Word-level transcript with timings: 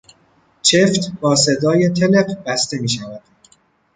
چفت 0.61 1.11
با 1.21 1.35
صدای 1.35 1.89
تلق 1.89 2.43
بسته 2.45 2.79
میشود. 2.81 3.21